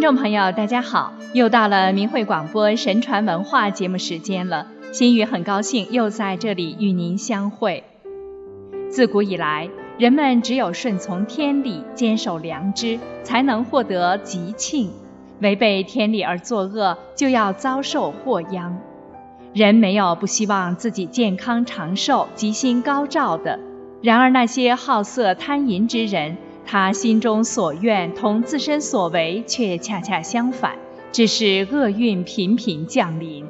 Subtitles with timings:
[0.00, 1.12] 听众朋友，大家好！
[1.34, 4.66] 又到了明慧广播神传文化节目时间了。
[4.92, 7.84] 心雨很高兴又在这里与您相会。
[8.88, 9.68] 自古以来，
[9.98, 14.88] 人们只有顺从天理、坚守良知，才能获得吉庆；
[15.40, 18.78] 违背天理而作恶，就要遭受祸殃。
[19.52, 23.60] 人没有不希望自己健康长寿、吉星高照的。
[24.00, 26.38] 然而那些好色贪淫之人，
[26.72, 30.78] 他心中所愿同自身所为却恰恰相反，
[31.10, 33.44] 只是厄运频频降临。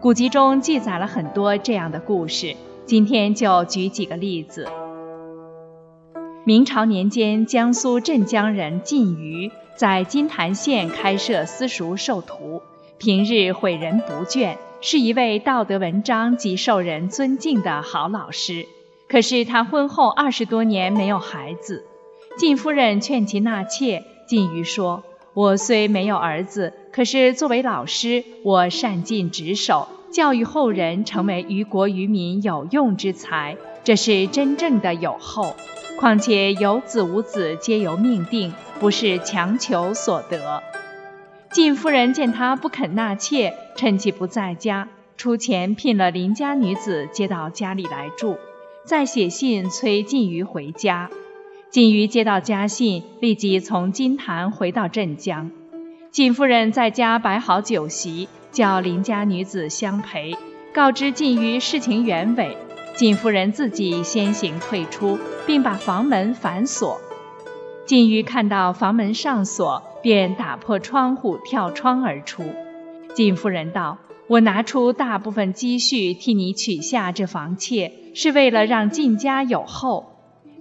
[0.00, 2.56] 古籍中记载了很多这样的故事，
[2.86, 4.66] 今天就举几个例子。
[6.44, 12.62] 明朝年间，江苏镇江人靳瑜在金坛县开设私塾授徒，
[12.96, 18.64] 平日诲人不倦，是一位道德文章极受人尊敬的好老师。
[19.06, 21.84] 可是他婚后二十多年没有孩子。
[22.36, 25.04] 晋夫人劝其纳妾，晋瑜说
[25.34, 35.54] ：“我虽没有儿子，可是作为老师，我善尽职守，教育后人成为于国于民有用之才，这是真正的有后。
[35.96, 40.60] 况且有子无子皆由命定，不是强求所得。”
[41.52, 48.38] 晋夫人见他不肯纳妾，趁其不在家，出钱聘了邻家女子接到家里来住，
[48.84, 51.10] 再写信催晋瑜回家。
[51.74, 55.50] 晋瑜接到家信，立即从金坛回到镇江。
[56.12, 60.36] 晋夫人在家摆好酒席，叫邻家女子相陪，
[60.72, 62.56] 告知晋瑜事情原委。
[62.94, 67.00] 晋夫人自己先行退出，并把房门反锁。
[67.84, 72.44] 晋瑜看到房门上锁，便打破窗户跳窗而出。
[73.14, 73.98] 晋夫人道
[74.30, 80.12] ：“我拿出大部分积蓄替你娶下这房妾，是为了让晋家有后。”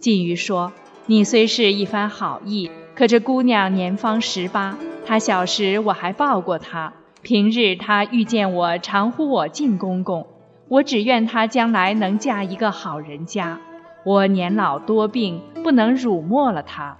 [0.00, 0.70] 晋瑜说。
[1.10, 6.92] 你虽是一番好意，可这姑娘年方十八，她小时我还抱过她。
[7.22, 10.26] 平日她遇见我，常呼我晋公公。
[10.68, 13.58] 我只愿她将来能嫁一个好人家。
[14.04, 16.98] 我年老多病，不能辱没了她。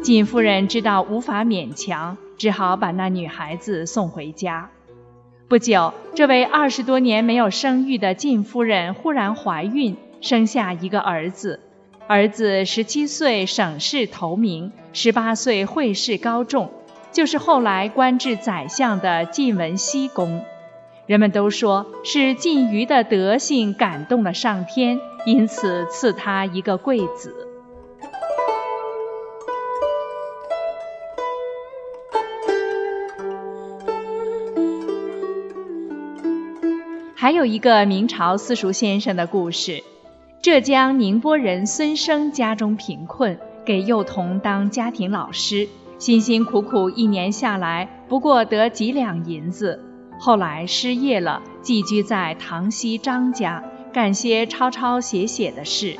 [0.00, 4.70] 晋夫人知道无法勉强，只好把那女孩子送回家。
[5.46, 11.60] 不久，这位二十多年没有生育的晋夫人忽然怀孕，生下一个儿子。
[12.08, 16.70] 儿子十七岁省试头名，十八岁会试高中，
[17.10, 20.44] 就是后来官至宰相的晋文西公。
[21.06, 27.34] 人们都说是晋瑜的德性感动了上天，因此赐他一个贵子。
[37.16, 39.82] 还有一个明朝私塾先生的故事。
[40.46, 45.68] 浙江宁波人孙生家中贫困，给幼童当家庭老师，
[45.98, 49.82] 辛辛苦苦一年下来，不过得几两银子。
[50.20, 55.96] 后来失业了，寄居在塘西张家，干些抄抄写写的事。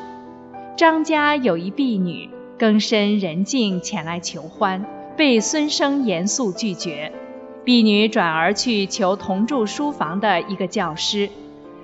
[0.76, 4.86] 张家有一婢女，更深人静前来求欢，
[5.16, 7.12] 被孙生严肃拒绝。
[7.64, 11.30] 婢女转而去求同住书房的一个教师，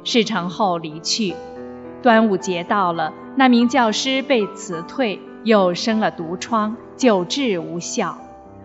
[0.05, 1.34] 事成后离去。
[2.03, 8.19] 端午节到了，那名教师被辞退，又生了毒疮，久治无效。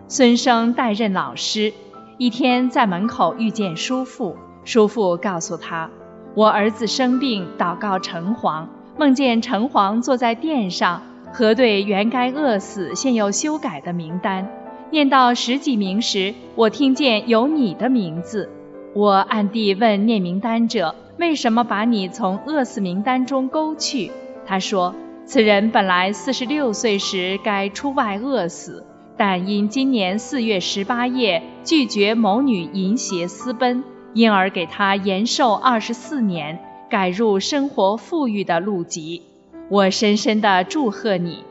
[0.08, 1.72] 孙生代任老师。
[2.16, 5.88] 一天在门口遇见叔父，叔父告诉他
[6.34, 8.66] ：“我儿子生病，祷告城隍，
[8.98, 14.48] 梦见城隍坐在殿上，核对原该饿死现又修改的名单。
[14.90, 18.50] 念到十几名时，我听见有你的名字。
[18.94, 24.12] 我暗地问念名单者。”为什么把你从饿死名单中勾去？
[24.46, 24.94] 他说
[25.26, 28.84] ：“此人本来四十六岁时该出外饿死，
[29.16, 33.82] 但因今年四月十八夜拒绝某女淫邪私奔，
[34.14, 39.22] 因而给他延寿二十四年，改入生活富裕的路籍。
[39.68, 41.44] 我深深的祝贺你。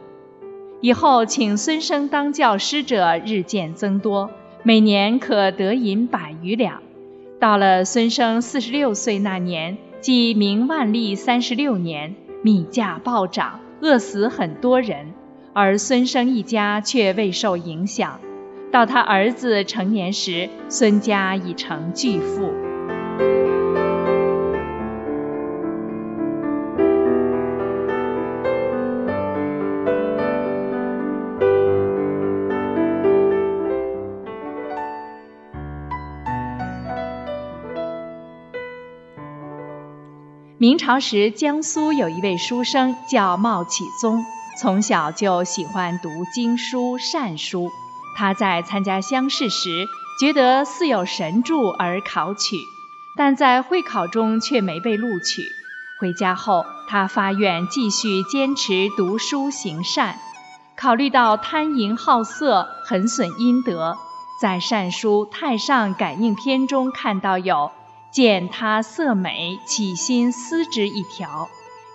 [0.80, 4.32] 以后请孙生当教师者日渐增多，
[4.64, 6.82] 每年可得银百余两。”
[7.40, 15.14] 到了孙生四十六岁那年，即明万历三十六年，米价暴涨，饿死很多人，
[15.54, 18.20] 而孙生一家却未受影响。
[18.72, 22.52] 到他儿子成年时，孙家已成巨富。
[40.60, 44.26] 明朝时，江苏有一位书生叫冒启宗，
[44.60, 47.70] 从小就喜欢读经书、善书。
[48.16, 49.86] 他在参加乡试时，
[50.20, 52.58] 觉得似有神助而考取，
[53.16, 55.44] 但在会考中却没被录取。
[56.00, 60.18] 回家后，他发愿继续坚持读书行善。
[60.76, 63.96] 考虑到贪淫好色很损阴德，
[64.42, 67.70] 在《善书太上感应篇》中看到有
[68.12, 71.50] “见他色美，起心思之”一条，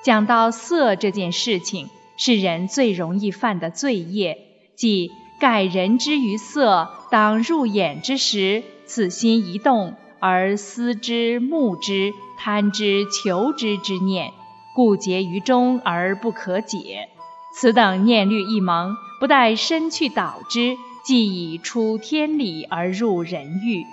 [0.05, 4.38] 讲到色这件事情是人最容易犯的罪业，
[4.76, 5.11] 即
[5.41, 12.12] 盖人之于色，当入眼之时，此心一动而思之、慕之。
[12.44, 14.32] 贪之求之之念，
[14.75, 17.09] 固结于中而不可解。
[17.55, 23.87] 此等念虑一萌，不待身去导之，即已出天理而入人欲。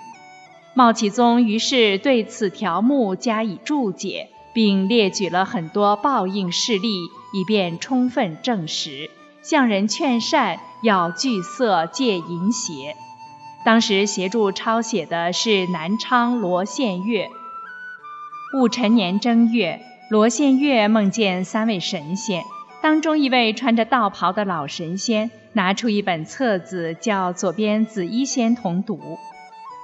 [0.72, 6.88] 茂启宗于是对此条目加以注解，并列举了很多报应事例，
[7.34, 9.10] 以便充分证实，
[9.42, 12.94] 向人劝善要惧色戒淫邪。
[13.64, 17.28] 当时协助抄写的是南昌罗宪月。
[18.54, 22.42] 戊辰年正月，罗宪月梦见三位神仙，
[22.80, 28.98] 当中一位穿着道袍的老神仙拿出一本册子，叫左边紫衣仙童读。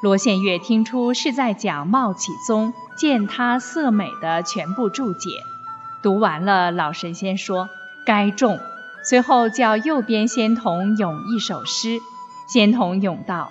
[0.02, 5.42] 罗宪月听出是在讲茂启宗见他色美的全部注解。
[6.02, 7.68] 读完了，老神仙说
[8.04, 8.60] ：“该中。”
[9.02, 12.00] 随后叫右边仙童咏一首诗。
[12.46, 13.50] 仙童咏道：“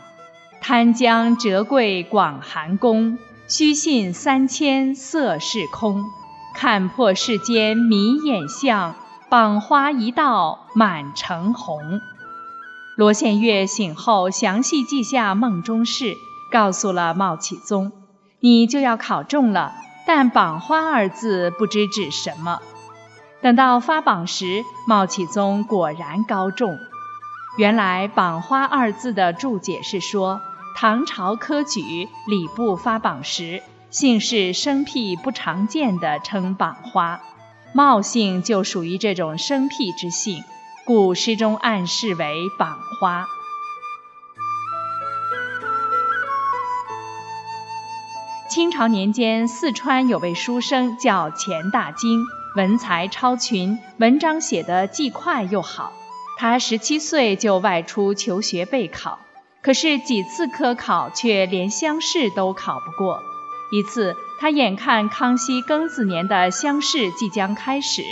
[0.62, 6.06] 贪将折桂广寒宫。”虚信三千色是空，
[6.56, 8.96] 看破世间迷眼相，
[9.30, 12.02] 榜花一道满城红。
[12.96, 16.18] 罗宪月醒后，详细记下梦中事，
[16.52, 17.92] 告诉了茂启宗
[18.40, 19.74] ：“你就要考中了，
[20.06, 22.62] 但‘榜花’二字不知指什么。”
[23.42, 26.78] 等到发榜时，茂启宗果然高中。
[27.58, 30.42] 原来“榜花”二字的注解是说。
[30.78, 37.22] 唐朝科举礼部发榜时，姓氏生僻不常见的称榜花，
[37.74, 40.44] 茂姓就属于这种生僻之姓，
[40.86, 43.26] 故诗中暗示为榜花。
[48.56, 52.26] 清朝年间，四川有位书生叫钱大经，
[52.56, 55.92] 文才超群，文章写得既快又好。
[56.38, 59.20] 他十七岁就外出求学备考。
[59.62, 63.20] 可是几次科考却连乡试都考不过。
[63.74, 68.04] 一次，他眼看康熙庚子年的乡试即将开始，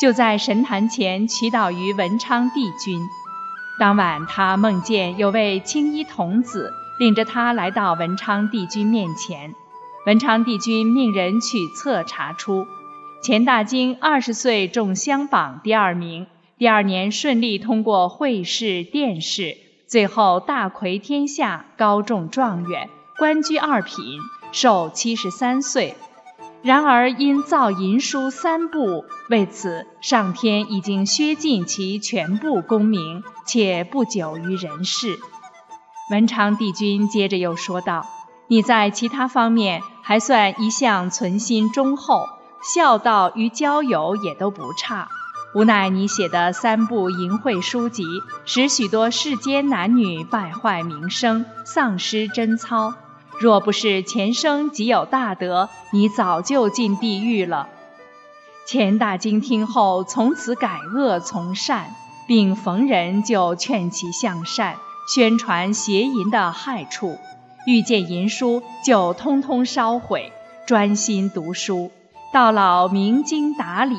[0.00, 3.06] 就在神坛前祈祷于文昌帝君。
[3.78, 9.54] 当晚，他梦见有位青衣童子领着他来到文昌帝君面前。
[10.06, 12.66] 文昌帝君命人取册查出，
[13.22, 16.26] 钱大经二十岁中乡榜第二名，
[16.56, 19.58] 第二年顺利通过会试、殿试。
[19.86, 22.88] 最后大魁天下，高中状元，
[23.18, 24.20] 官居二品，
[24.52, 25.94] 寿七十三岁。
[26.62, 35.18] 然而因造淫书三部，为此上天已经削尽其全部功名，且不久于人世。
[36.10, 38.06] 文昌帝君接着又说道
[38.50, 42.28] ：“你在其他方面还算一向存心忠厚，
[42.60, 45.08] 孝道与交友也都不差。”
[45.54, 48.02] 无奈你写的三部淫秽书籍，
[48.44, 52.94] 使许多世间男女败坏名声，丧失贞操。
[53.38, 57.68] 若不是前生极有大德，你早就进地狱了。
[58.66, 61.94] 钱大经听后，从此改恶从善，
[62.26, 64.76] 并逢人就劝其向善，
[65.14, 67.16] 宣传邪淫的害处。
[67.66, 70.32] 遇见淫书，就通通烧毁，
[70.66, 71.90] 专心读书，
[72.32, 73.96] 到老明经达理。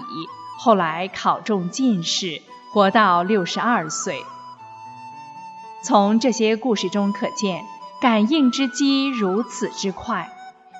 [0.59, 2.41] 后来考中进士，
[2.71, 4.23] 活到六十二岁。
[5.83, 7.63] 从这些故事中可见，
[7.99, 10.31] 感应之机如此之快。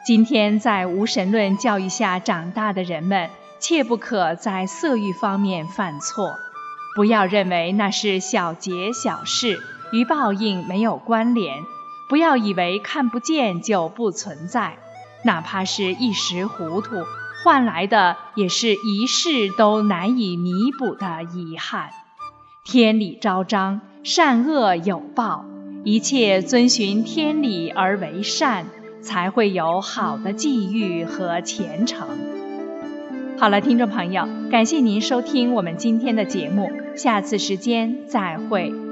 [0.05, 6.35] 今天在无神论教育下长大的人们，切不可在色欲方面犯错。
[6.95, 9.59] 不要认为那是小节小事，
[9.91, 11.57] 与报应没有关联。
[12.11, 14.77] 不要以为看不见就不存在，
[15.23, 17.05] 哪怕是一时糊涂。
[17.41, 21.89] 换来的也是一世都难以弥补的遗憾。
[22.65, 25.45] 天理昭彰，善恶有报，
[25.85, 28.65] 一切遵循天理而为善，
[29.01, 32.09] 才会有好的际遇和前程。
[33.39, 38.90] 好了，听众朋友，感谢您收听我们今天的节目，下次时间再会。